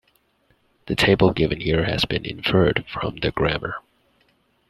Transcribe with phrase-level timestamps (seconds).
[0.87, 3.83] The table given here has been inferred from the grammar.